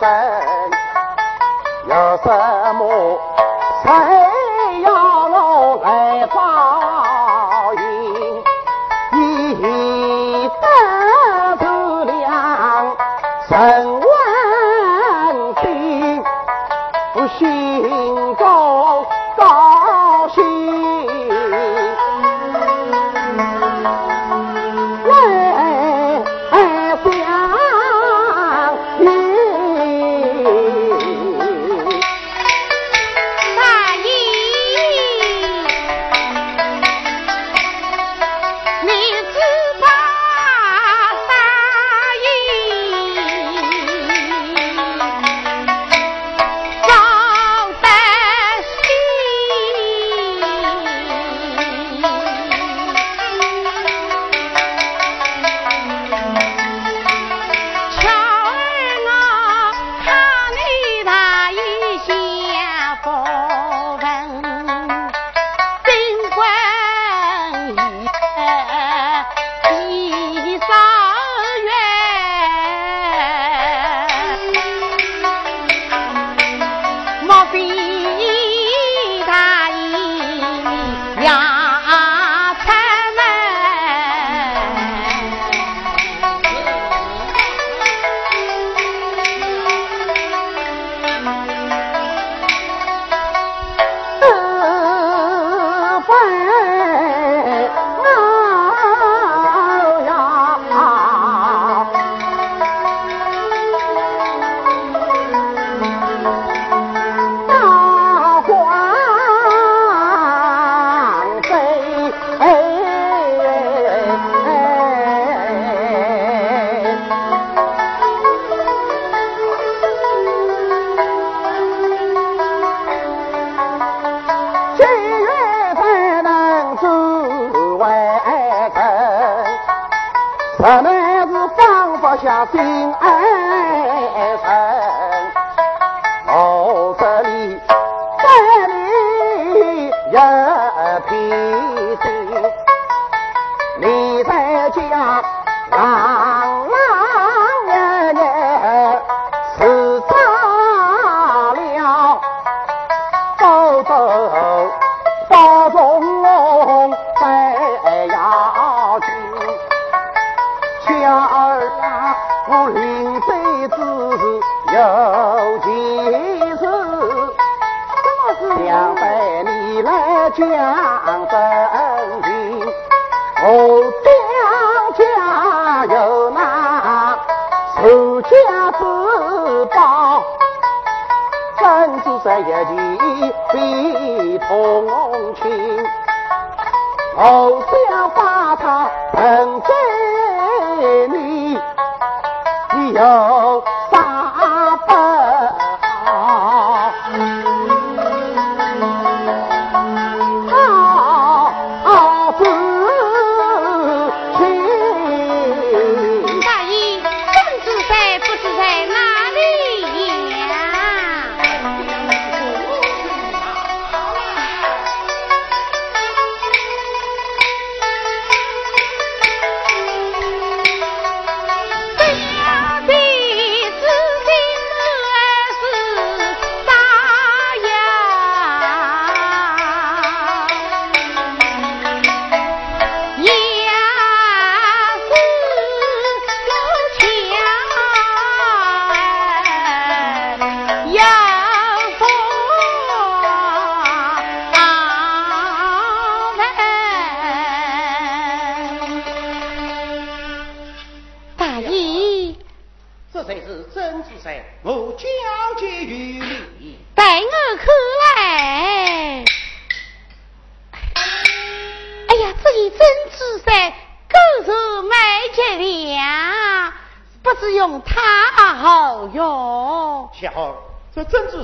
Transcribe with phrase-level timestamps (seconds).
[0.00, 0.08] 在
[1.86, 3.20] 有什么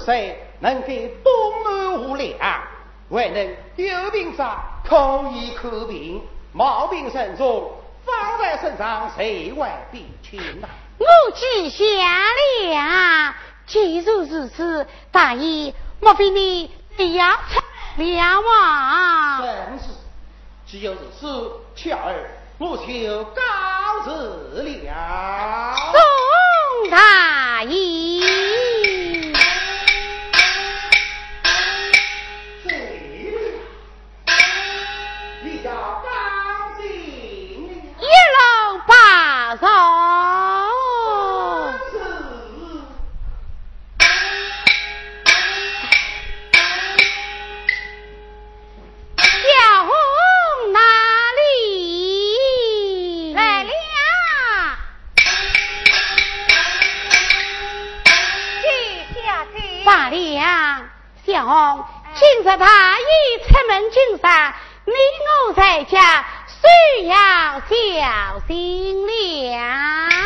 [0.06, 1.32] 这曾子山能给东
[1.64, 2.38] 南无粮，
[3.10, 4.96] 还能有病上可
[5.34, 6.22] 以看病，
[6.52, 7.72] 毛病深重
[8.04, 10.68] 放在身上，谁会比亲呐？
[10.98, 11.84] 我记下
[12.70, 13.34] 了。
[13.66, 16.70] 既如如此，大爷，莫非你
[17.14, 17.60] 要出
[17.96, 19.42] 了吗？
[19.42, 19.86] 正是。
[20.66, 23.42] 既有如此，巧儿，我就告
[24.04, 25.74] 辞了。
[25.92, 27.25] 宋大
[62.46, 64.92] 日他一出门经商，你
[65.48, 67.16] 我在家需要
[67.58, 70.25] 小心了。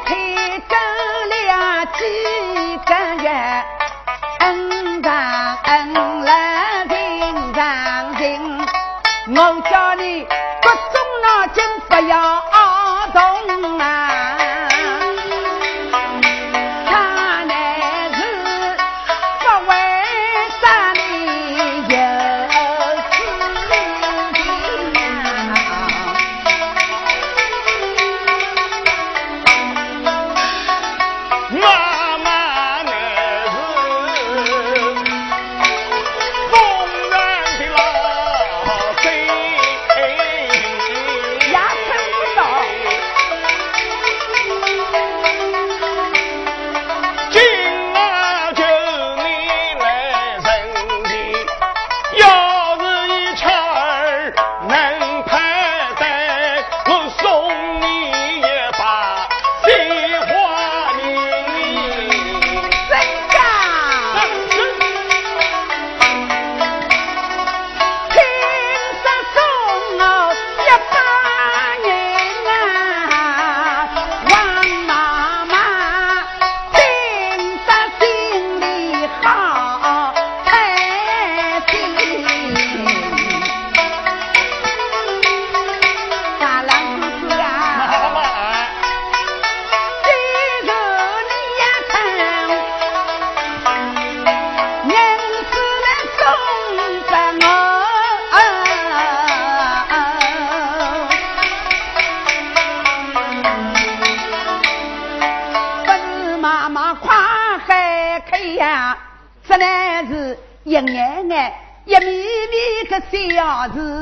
[0.00, 0.76] 才走
[1.30, 3.77] 了几个月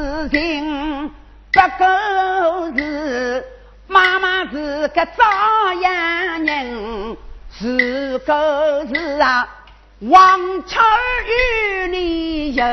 [0.06, 1.08] 事情，
[1.52, 3.44] 不过是
[3.88, 7.16] 妈妈是个朝阳人，
[7.50, 9.48] 是个是啊，
[10.00, 12.64] 王巧儿与你有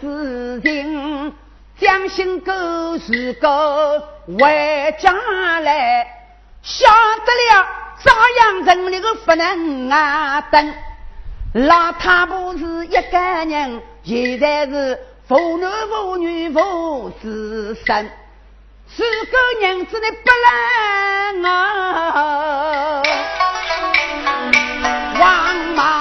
[0.00, 1.34] 事情，
[1.76, 2.52] 将心狗
[2.98, 3.48] 是狗
[4.38, 5.12] 回家
[5.60, 6.06] 来，
[6.62, 7.66] 晓得了
[8.04, 10.74] 朝阳城里个不能啊等。
[11.52, 13.18] 老太婆是一个
[13.48, 18.10] 人，现在是妇男妇女妇子孙，
[18.88, 20.30] 四个娘子的不
[21.42, 23.02] 能啊，
[25.18, 25.95] 王妈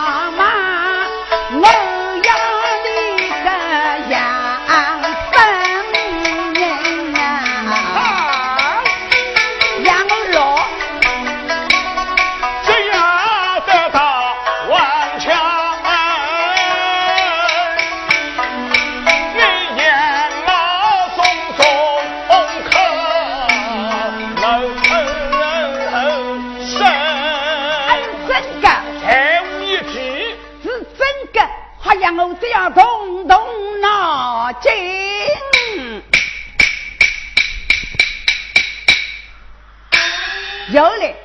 [40.75, 41.15] 有嘞，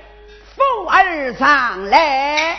[0.55, 2.57] 富儿上来，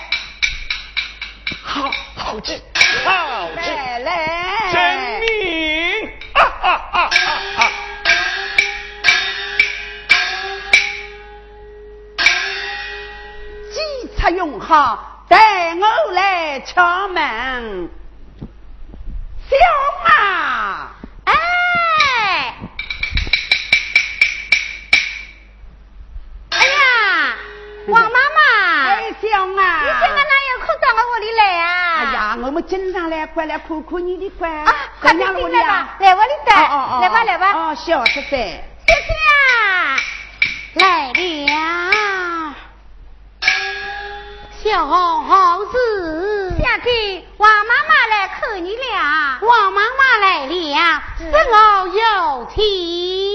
[1.63, 2.61] 好好吃，
[3.05, 7.09] 好吃，来来，真名，啊啊啊啊
[7.55, 7.71] 啊！
[13.71, 13.79] 计
[14.17, 17.89] 策用好，带我来敲门，
[19.49, 19.55] 小
[20.13, 20.91] 啊。
[27.87, 31.65] 王妈妈，哎，小啊，你今个哪有空到我屋里来啊？
[31.97, 34.49] 哎呀，我们经常来过来看看你的乖。
[34.49, 36.53] 啊，快进来吧，来屋里待。
[36.55, 37.51] 来吧来吧。
[37.53, 38.29] 哦，小侄子。
[38.29, 42.55] 小姐，来了。
[44.63, 46.53] 小红好事。
[46.61, 49.39] 小姐，王妈妈来看你了。
[49.41, 53.30] 王妈妈来了，是我有请。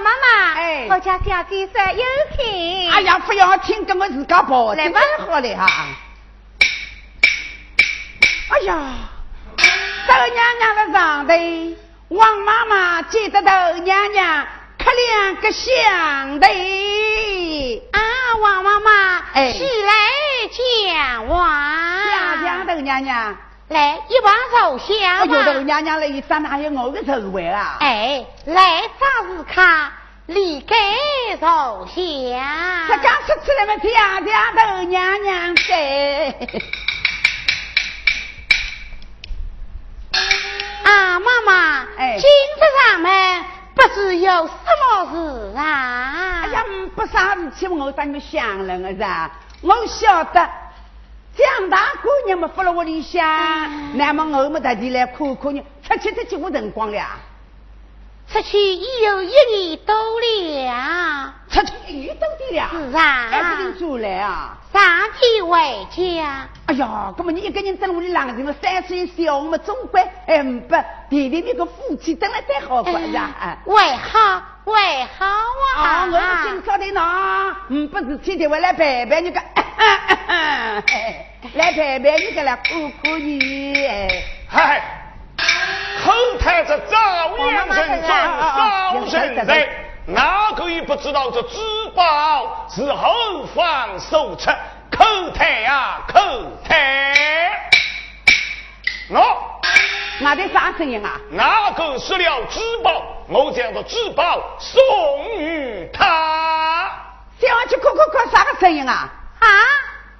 [0.00, 2.04] 妈妈，哎，我家小姐说有
[2.36, 2.90] 请。
[2.90, 5.66] 哎呀，不要请，跟我自家报，来吧，好嘞哈。
[8.50, 8.94] 哎呀，
[10.06, 11.34] 豆娘娘的上头，
[12.08, 14.46] 王妈妈记得豆娘娘
[14.78, 16.46] 可两个相的。
[17.92, 18.00] 啊，
[18.40, 19.92] 王妈妈，哎，起来
[20.50, 22.02] 讲话。
[22.10, 23.36] 讲讲豆娘娘。
[23.70, 25.18] 来，一旁坐下。
[25.20, 27.76] 哎呦，豆娘娘来一张哪有我的座位啊？
[27.78, 29.92] 哎，来张氏卡，
[30.26, 30.74] 离开
[31.38, 31.94] 坐下。
[32.88, 35.62] 这刚说出来嘛，讲讲豆娘娘的。
[40.82, 43.44] 啊，妈妈，哎，今日上门
[43.76, 46.42] 不知有什么事啊？
[46.42, 46.64] 哎呀，
[46.96, 49.30] 不啥事情，我当个想人啊，是吧？
[49.62, 50.50] 我晓得。
[51.36, 53.24] 蒋大姑娘们不了我里向，
[53.96, 57.06] 那么我们特地来看看你，出去得几个辰光了？
[58.32, 61.34] 出去已有一年多了。
[61.50, 62.68] 出去一年多的了？
[62.70, 63.28] 是啊。
[63.28, 64.56] 还不能出来啊？
[64.72, 64.80] 上
[65.18, 65.58] 天回
[65.90, 66.48] 家。
[66.66, 68.54] 哎呀，那么你一个人在屋里啷个地方？
[68.62, 70.76] 三岁小，我们总归哎不，
[71.08, 73.58] 弟弟那个夫妻等了再好过是啊？
[73.64, 75.26] 为好为好
[75.74, 75.82] 啊！
[75.82, 79.40] 啊，我是今朝的呢，嗯，不是天天回来陪陪你个。
[81.54, 83.74] 来陪陪你个来哭哭你，
[84.48, 85.09] 嗨，
[86.04, 89.68] 后台这赵阳人尊少神在，
[90.06, 91.58] 哪个也不知道这珠
[91.94, 94.50] 宝是后方所出，
[94.90, 96.20] 口台呀口
[96.64, 97.70] 台，
[99.10, 99.36] 喏，
[100.20, 101.20] 哪的啥声音啊？
[101.30, 104.80] 哪个失了珠宝，我将这珠宝送
[105.38, 106.90] 与他。
[107.40, 109.08] 小王去哭哭哭，啥个声音啊？
[109.40, 109.46] 啊，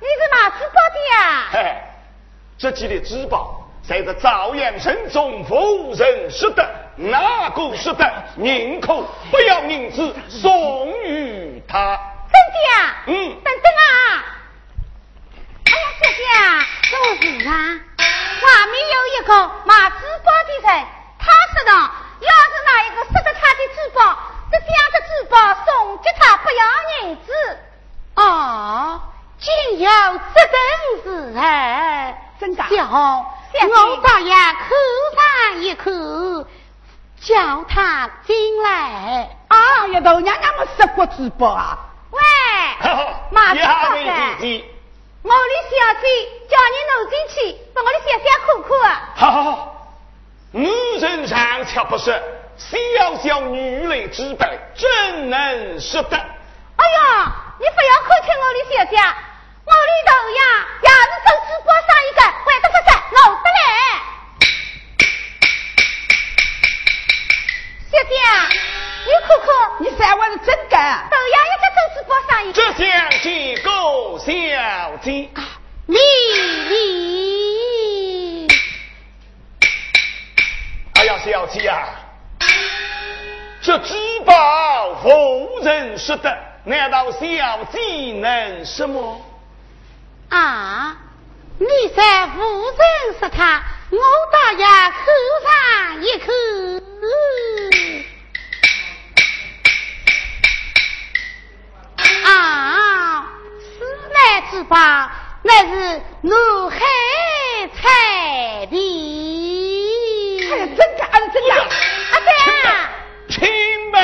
[0.00, 1.46] 你是哪珠宝的呀？
[1.52, 1.76] 嘿，
[2.58, 3.59] 这几粒珠宝
[3.90, 11.98] 在这赵阳城中无人识得，哪个识得，宁可不要银子送与他。
[12.30, 13.02] 真的啊？
[13.06, 13.34] 嗯。
[13.42, 14.24] 等等啊！
[15.66, 16.38] 哎呀，小姐啊，
[16.84, 17.52] 什么事啊？
[17.98, 19.32] 外面有一个
[19.64, 20.86] 卖珠宝的人，
[21.18, 21.72] 他说道，
[22.20, 23.98] 要是哪一个识得他的珠宝，
[24.52, 25.34] 就将这珠宝
[25.66, 27.32] 送给他，不要银子。
[28.14, 29.02] 哦。
[29.40, 29.90] 竟有
[30.32, 30.54] 这等
[31.02, 32.14] 事哎！
[32.38, 34.74] 真的，小红，我倒要口
[35.16, 35.90] 上一口，
[37.20, 39.28] 叫他进来。
[39.48, 41.78] 啊呀，豆娘娘们识国之宝啊！
[42.10, 42.20] 喂，
[43.30, 44.62] 马子大人，
[45.22, 46.06] 我的小姐
[46.48, 48.74] 叫你弄进去，把我的小姐苦苦。
[49.16, 49.96] 好好好，
[50.52, 52.10] 女人常巧不识，
[52.56, 56.16] 小小女人之辈，怎能识得？
[56.16, 58.96] 哎呀，你不要客气，我的小姐。
[59.70, 60.42] 我的头呀，
[60.82, 63.60] 也是从珠宝上一个，坏得不散，老得来。
[67.92, 68.12] 小姐，
[69.06, 70.74] 你看看，你这话是真的。
[70.74, 72.52] 头呀，一个从珠宝上一。
[72.52, 72.74] 这小
[73.22, 73.24] 姐，
[75.86, 75.94] 你。
[80.94, 81.86] 哎呀，小姐呀，
[83.62, 87.18] 这珠宝无人说得，难道小
[87.72, 89.20] 姐能什么？
[90.30, 90.96] 啊，
[91.58, 91.66] 你
[91.96, 92.78] 在无人
[93.18, 93.98] 识他，我
[94.32, 95.02] 倒要喝
[95.44, 95.50] 上
[96.02, 96.32] 一口。
[102.24, 104.76] 啊，此乃之宝，
[105.42, 106.78] 乃是南海
[107.74, 110.40] 彩地。
[110.48, 111.54] 哎呀，真的，俺真的，
[112.12, 112.88] 阿三，
[113.28, 113.98] 清白，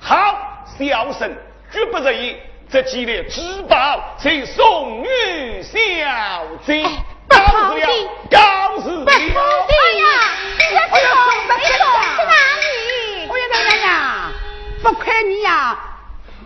[0.00, 1.36] 好，小生
[1.70, 2.36] 绝不日意。
[2.76, 3.74] 这几粒珠宝，
[4.18, 5.78] 才送与小
[6.66, 6.84] 姐。
[7.26, 7.86] 告辞了，
[8.30, 9.06] 告辞了。
[9.10, 9.14] 哎
[9.96, 10.04] 呀，
[10.58, 12.28] 是送没送去哪
[12.60, 12.68] 里？
[13.30, 13.88] 哎呀，娘娘，
[14.82, 15.78] 不亏你呀！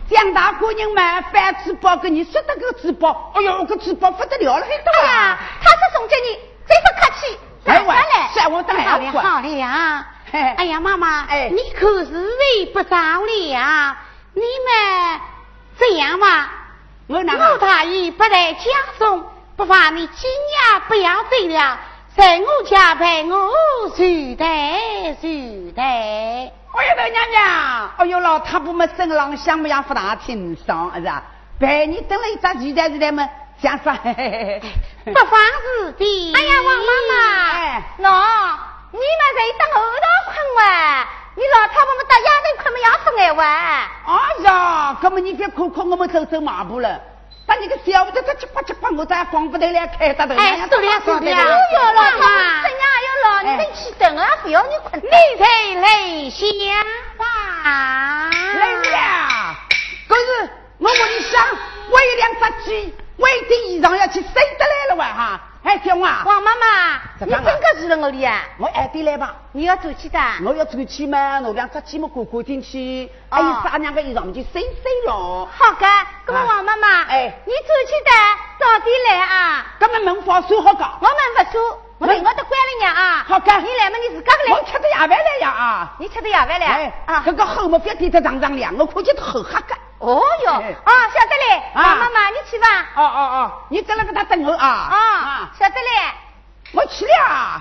[0.09, 5.37] 蒋大姑娘们翻珠宝给你说的个珠宝，哎呦，个珠宝不得了了，还多啊！
[5.61, 6.38] 他是送给你，
[6.69, 7.37] 真不客气。
[7.64, 10.07] 来来，算我当好了好了呀！
[10.31, 13.99] 哎呀，妈妈，哎，你可是为不着了呀，
[14.33, 15.21] 你们。
[15.81, 16.51] 这样吧，
[17.07, 17.25] 我
[17.59, 18.61] 大姨不在家
[18.99, 19.25] 中，
[19.57, 21.79] 不妨你今夜不要走了，
[22.14, 23.51] 在我家陪我
[23.97, 25.83] 睡待睡待。
[25.83, 31.23] 哎呀，老娘娘，哎呦，老太婆们身朗想不想不大清爽是吧？
[31.59, 33.27] 陪你等了一只鸡蛋，鸡蛋们
[33.62, 33.95] 想啥？
[33.95, 36.35] 不妨事的。
[36.35, 37.14] 哎呀，王妈妈，
[37.99, 38.59] 喏，
[38.93, 41.09] 你们在等后头困哇？
[41.40, 43.48] 你老太婆们到丫头困么样子爱玩？
[43.48, 47.00] 哎呀，哥们你别哭哭，我们走走马步了。
[47.46, 50.35] 把你个小子他七八七八，我咋光不得了，开大头。
[50.35, 51.33] 哎，走了走了。
[51.33, 51.48] 哎呦，
[51.79, 55.03] 老妈妈，这伢有老人去等啊，不要你困。
[55.03, 55.46] 你才
[55.81, 56.46] 来想
[57.16, 58.31] 吧。
[58.59, 59.57] 来了，
[60.07, 61.42] 可是我问你想，
[61.88, 65.40] 我有两只鸡，我一件衣裳要去谁得来了哇哈？
[65.62, 68.42] 哎，小王，王妈妈，你真个住在我里啊？
[68.57, 69.37] 我挨得来吧？
[69.53, 70.18] 你要走去的？
[70.42, 75.46] 我要走去嘛，我两只鸡么过过进去，还有三两个衣裳就洗洗了。
[75.53, 75.87] 好的，
[76.27, 78.11] 那么王妈妈，哎，你走去的
[78.59, 79.66] 早点来啊。
[79.79, 80.99] 那么门房锁好搞？
[80.99, 81.61] 我们不锁，
[81.99, 83.25] 我我都关了呢啊。
[83.29, 84.53] 好的，你来嘛，你自个来。
[84.55, 85.94] 我吃的夜饭来呀啊！
[85.99, 86.66] 你吃的夜饭来？
[86.66, 89.77] 哎啊，这个后么别点得长长亮，我估计都好黑个。
[90.01, 92.89] 哦哟，啊，晓得嘞，王妈妈，你去吧。
[92.95, 94.67] 哦哦哦，你在那个他等我啊。
[94.67, 96.11] 啊，晓得嘞，
[96.73, 97.61] 我去了。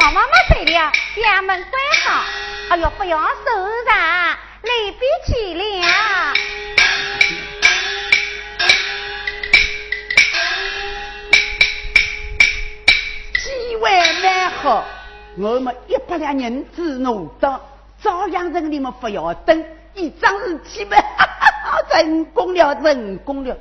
[0.00, 2.24] 王妈妈走了，家门关好。
[2.68, 3.26] 哎呦，不要受
[3.86, 5.62] 伤，来别去了。
[13.42, 14.84] 几万蛮好，
[15.38, 17.58] 我们一百两银子弄到。
[18.02, 20.96] 朝阳人，你们不要等，一桩事体嘛，
[21.88, 23.56] 成功了，成功了。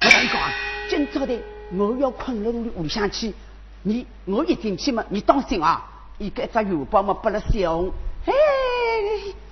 [0.00, 0.52] 我跟你讲啊，
[0.88, 1.36] 今朝的
[1.72, 3.34] 我要困了屋里向去，
[3.82, 5.84] 你我一进去嘛，你当心啊，
[6.18, 7.92] 一个一只油包嘛不了小红，
[8.26, 8.32] 哎，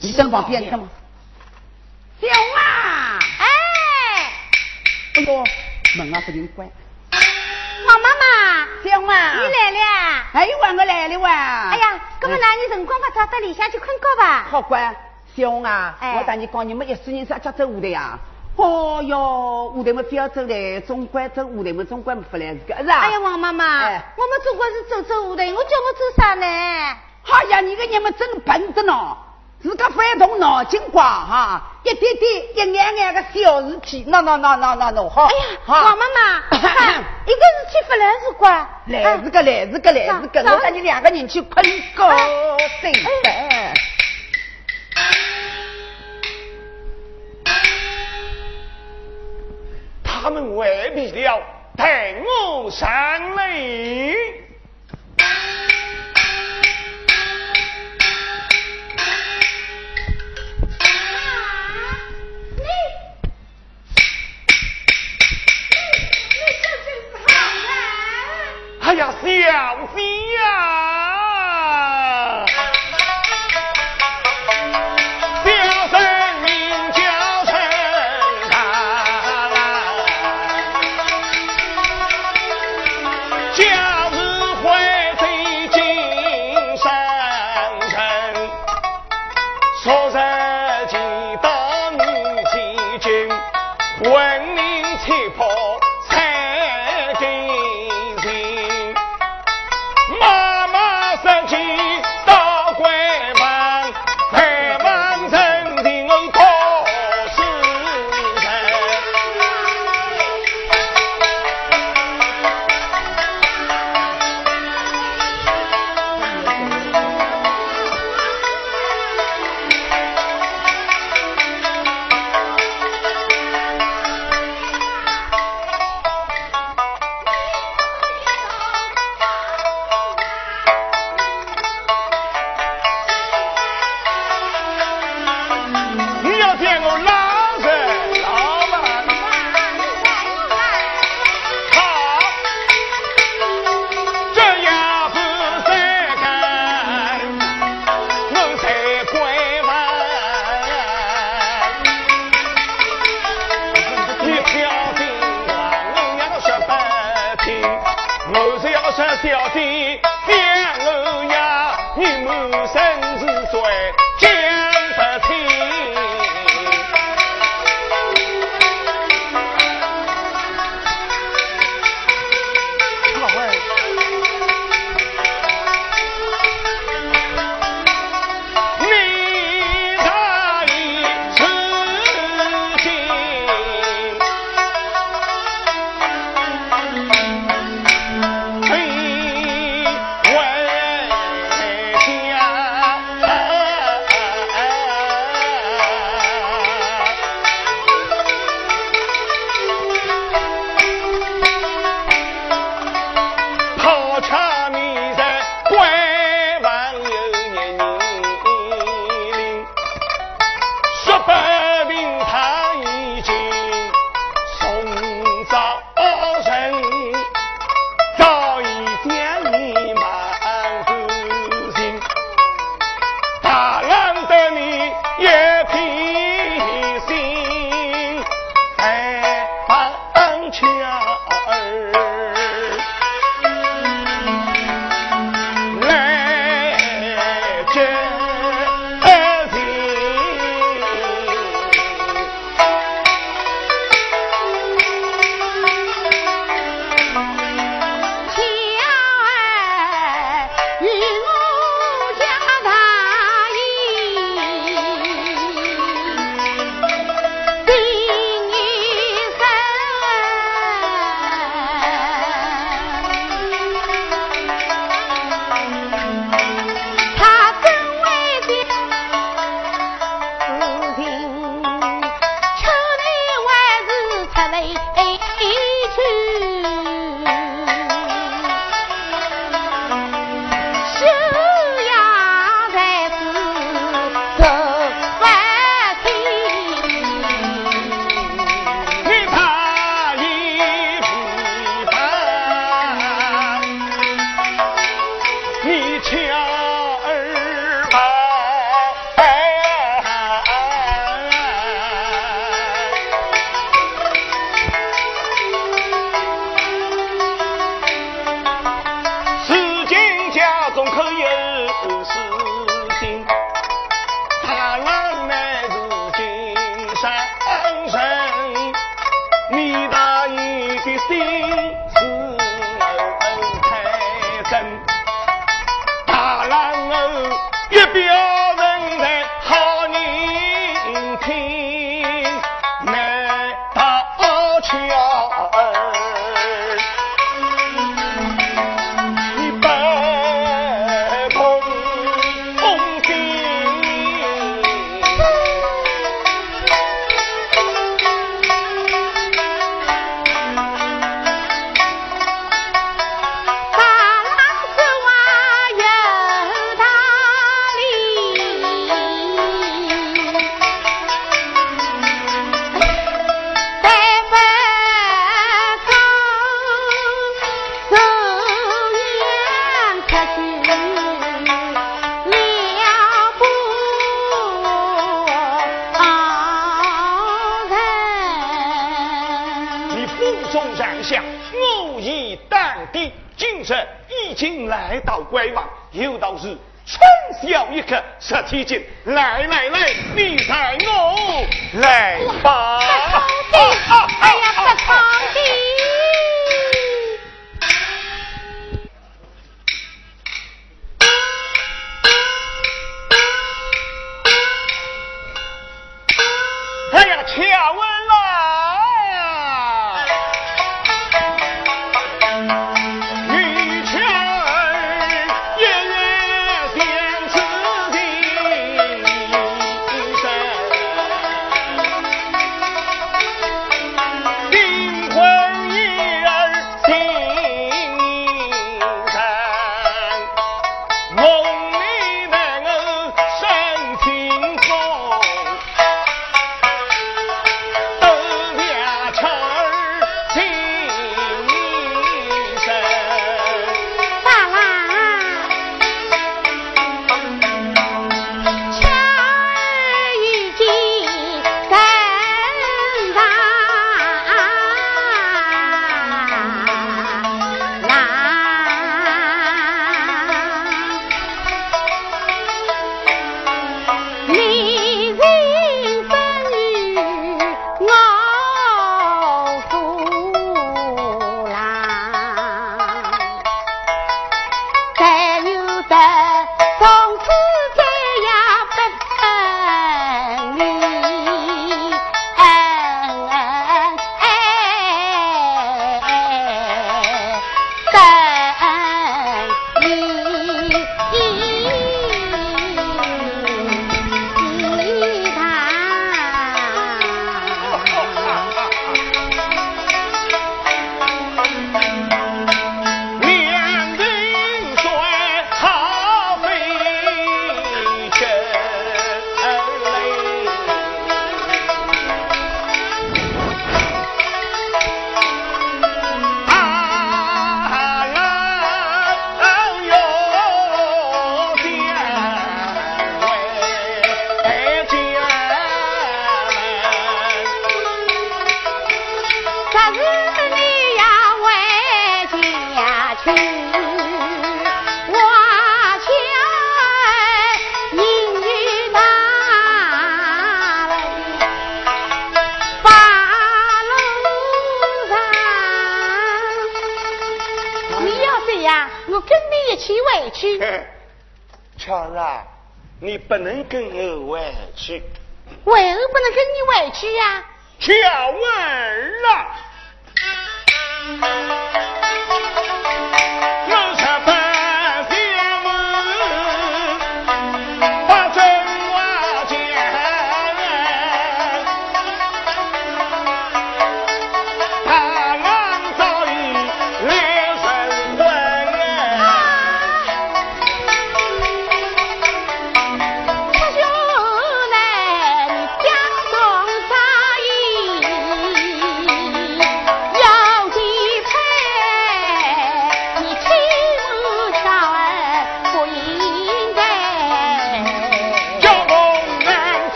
[0.00, 0.88] 你等旁边的嘛，
[2.20, 3.46] 小红啊，哎，
[5.14, 5.44] 哎呦，
[5.98, 6.68] 门啊不能关。
[8.82, 9.78] 小嘛，你来了。
[10.32, 11.30] 哎呦，我来了哇！
[11.70, 14.46] 哎呀，哥们，那你辰光不早，到里向去困觉吧。
[14.50, 14.94] 好乖，
[15.36, 18.18] 小红啊，我带你讲，你们一四年啥叫走舞台呀？
[18.56, 23.00] 哦哟，舞台们不要走嘞，总归走舞台们总归不来是个，是啊。
[23.00, 26.46] 哎呀，王妈妈，我们总归是走走舞台，我叫我走啥呢？
[26.46, 29.16] 哎呀，你个娘们真笨的呢。
[29.62, 35.26] 自个翻动脑筋瓜哈，一点点一眼眼的小事体，那那那那那弄好。
[35.26, 42.26] 哎呀，王妈妈， 一个事体不来是瓜，来是个来是个来是个，我带你两个人去困觉，
[42.82, 43.00] 对的。
[50.02, 51.40] 他们未必了，
[51.76, 52.90] 带我上
[53.36, 53.60] 来。
[69.22, 69.28] 小
[69.94, 70.02] 鸡
[70.34, 71.01] 呀！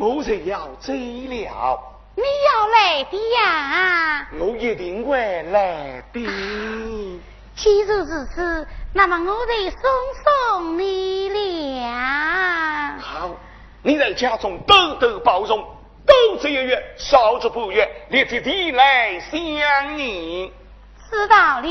[0.00, 1.80] 我就要走了。
[2.16, 4.28] 你要来的呀？
[4.38, 7.20] 我一定会来的。
[7.56, 9.80] 既如如此，那么我得送
[10.22, 12.98] 送你了。
[13.00, 13.30] 好。
[13.86, 15.58] 你在家中多多保重，
[16.06, 20.50] 多这一月，少则不月，立即地来相迎。
[21.10, 21.68] 知道了。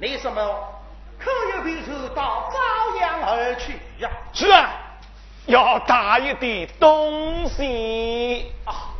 [0.00, 0.42] 你什么
[1.18, 4.08] 可有别处到朝阳而去呀？
[4.32, 4.70] 是啊，
[5.44, 8.96] 要带一点东西啊。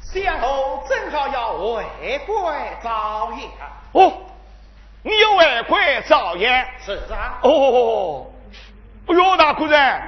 [0.00, 1.84] 相公正好要回
[2.26, 2.36] 归
[2.80, 3.70] 朝阳。
[3.90, 4.12] 哦，
[5.02, 6.64] 你要外拐早宴？
[6.86, 7.40] 是啊。
[7.42, 8.26] 哦，
[9.08, 10.02] 哎呦，大古人，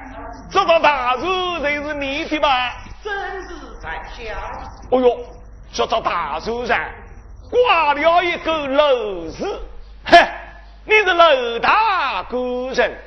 [0.53, 1.23] 这桩大事
[1.63, 2.75] 真是你的吧？
[3.03, 4.35] 真是在下。
[4.93, 5.19] 哎呦，
[5.73, 6.93] 这桩大事噻。
[7.51, 9.61] 挂了一个楼字，
[10.05, 10.19] 嘿，
[10.85, 12.99] 你是老大古人。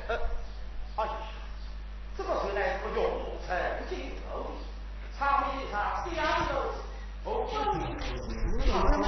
[0.96, 1.10] 哎呀，
[2.16, 3.04] 这个回来不用
[3.46, 3.54] 成
[3.88, 4.46] 金楼，
[5.18, 6.14] 场面上香
[6.48, 6.54] 油，
[7.24, 7.82] 哦，场面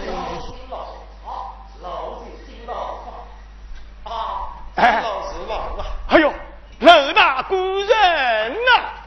[0.05, 0.09] 上
[0.41, 0.75] 新楼
[1.25, 1.29] 啊，
[1.83, 2.73] 楼是新楼
[4.05, 4.11] 啊，
[4.75, 5.87] 新楼是楼啊。
[6.11, 6.33] 哎呦，
[6.81, 8.98] 老大古人呐！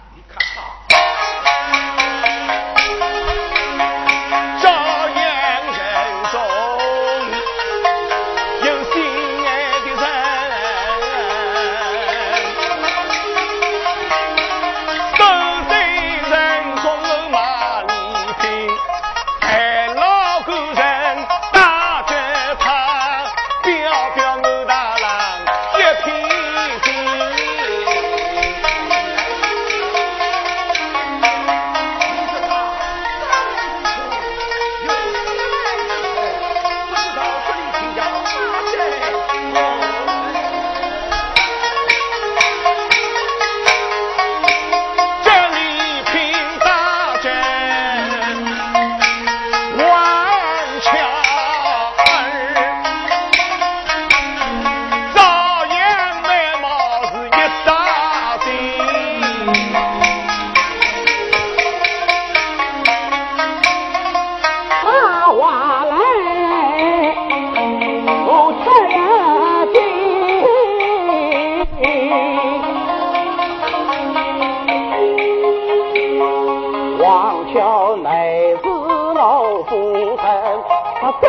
[81.01, 81.19] 他身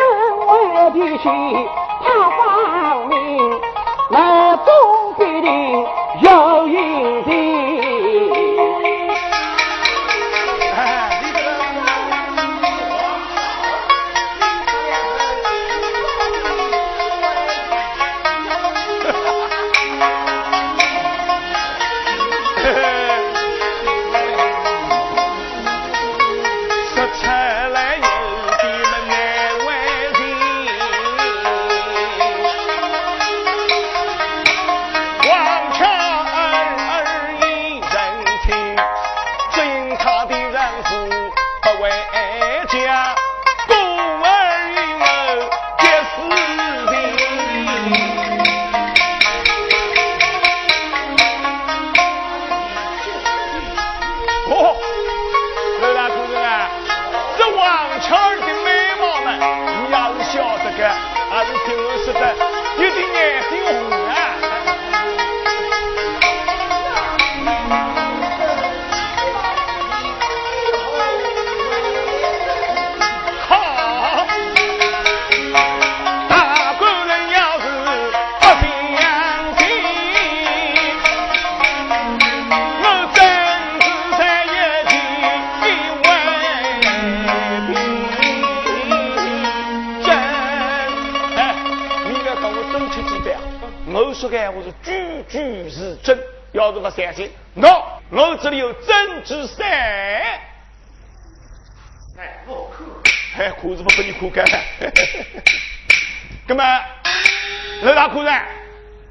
[0.47, 1.17] 为弟
[96.91, 99.67] 相信，喏，我这里有针之伞。
[102.17, 102.83] 哎，我哭，
[103.37, 104.59] 哎，裤子不被你哭干了。
[106.47, 106.81] 那么，
[107.81, 108.41] 刘大夫人，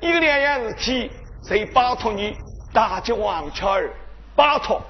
[0.01, 1.11] 一个两样事体，
[1.49, 2.37] 谁拜托你
[2.73, 3.91] 打击王巧儿？
[4.37, 4.81] 拜托，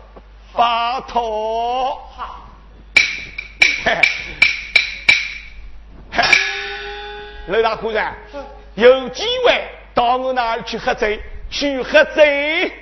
[0.53, 1.95] 拜托。
[2.15, 2.47] 好。
[3.85, 3.99] 嘿，
[6.11, 6.23] 嘿，
[7.47, 8.13] 刘大夫人，
[8.75, 9.65] 有机会
[9.95, 11.21] 到我那儿去喝醉，
[11.53, 12.73] 去喝醉。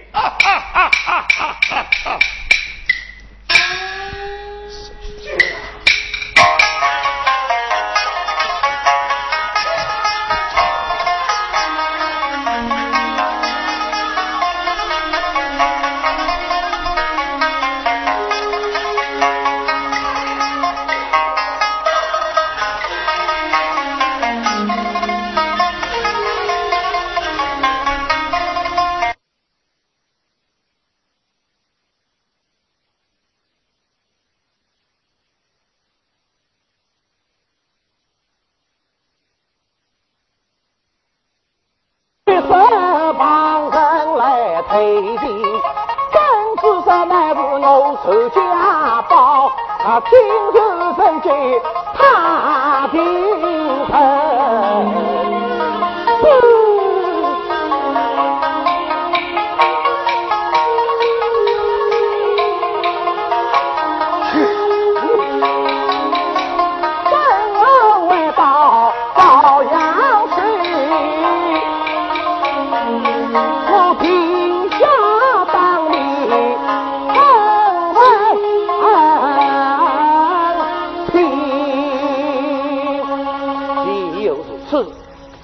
[84.71, 84.87] 四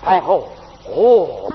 [0.01, 0.53] 太后
[0.85, 1.51] 哦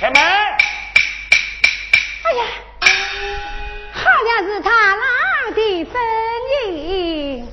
[0.00, 0.22] 开门。
[2.22, 2.44] 哎呀，
[3.92, 5.02] 好像是他的
[5.84, 5.94] 身
[6.74, 7.46] 影，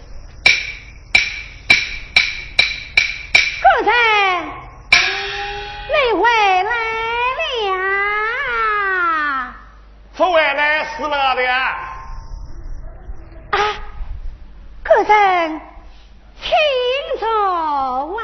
[3.62, 3.92] 刚才
[5.92, 6.70] 没来了。
[10.16, 11.42] 不回来死了的。
[13.52, 13.58] 啊，
[14.84, 15.50] 刚才
[16.42, 16.50] 听
[17.20, 17.28] 说
[18.20, 18.22] 啊。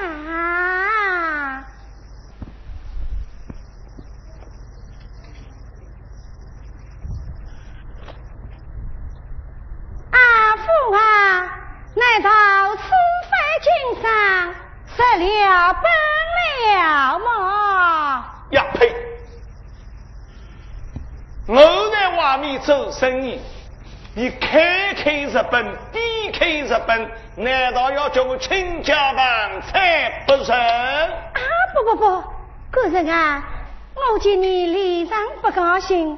[15.03, 15.91] 上失了本
[16.77, 18.25] 了吗？
[18.51, 18.95] 呀呸！
[21.45, 23.41] 我在外面做生意，
[24.15, 29.81] 你开开日本，低开日本，难道要叫我倾家荡产
[30.25, 30.55] 不成？
[30.55, 31.41] 啊
[31.73, 32.23] 不不不，
[32.71, 33.43] 个人啊，
[33.95, 36.17] 我见你脸上不高兴，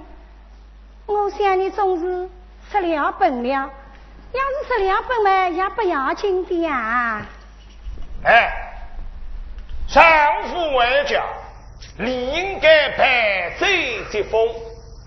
[1.08, 2.30] 我想你总是
[2.72, 7.24] 失了本了，要是失了本嘛，也不要紧的呀。
[8.24, 8.65] 哎，
[9.88, 10.04] 丈
[10.50, 11.24] 夫外家，
[12.00, 14.48] 理应该百岁接风。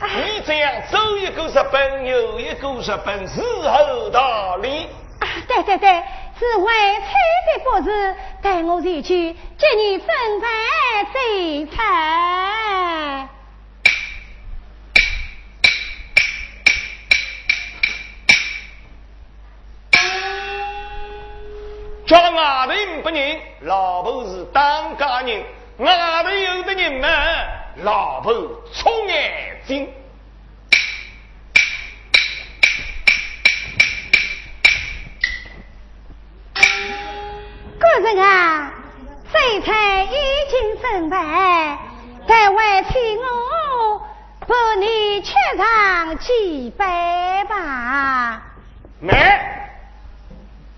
[0.01, 4.87] 你这样走一个日本，又一个日本，是何道理。
[5.21, 5.91] 啊，对对对，
[6.39, 7.11] 是为财
[7.47, 10.07] 的不是带我前去，接你分
[10.41, 10.51] 饭
[11.13, 13.29] 最菜。
[22.09, 25.45] 叫外头不认，老婆是当家人，
[25.77, 27.09] 外头有的人嘛，
[27.83, 28.33] 老婆
[28.73, 29.87] 冲眼睛。
[37.79, 38.73] 个人啊，
[39.31, 40.11] 这菜已
[40.51, 41.17] 经准备，
[42.27, 42.57] 待会
[42.91, 44.03] 请我
[44.41, 46.87] 陪你吃上几杯
[47.51, 48.43] 吧。
[48.99, 49.13] 没，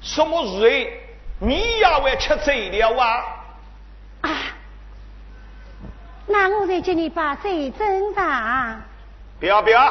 [0.03, 1.00] 什么事？
[1.41, 3.25] 你也会吃醉了啊？
[4.21, 4.31] 啊，
[6.27, 8.83] 那我再叫你把嘴斟上。
[9.41, 9.91] 不要不要，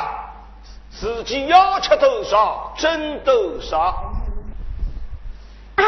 [0.91, 4.13] 自己要吃多少斟多少。
[5.75, 5.83] 啊，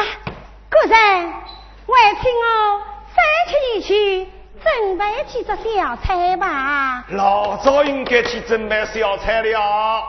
[0.68, 2.82] 个人，还请我
[3.16, 4.30] 再去一去
[4.64, 7.06] 准备几只小菜吧。
[7.10, 9.62] 老早应该去准备小菜了。
[9.62, 10.04] 啊，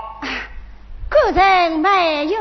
[1.11, 2.41] 个人没有。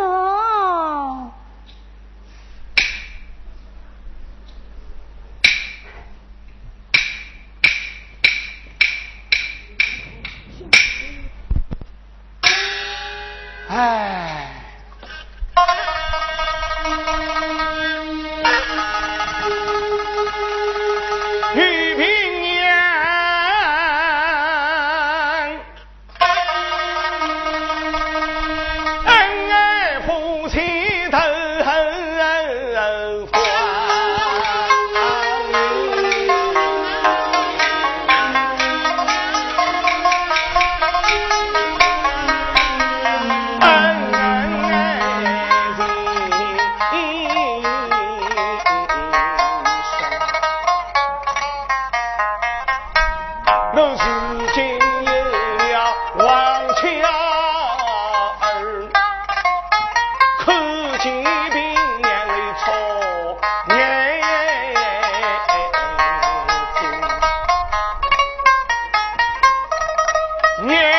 [70.61, 70.90] Yeah.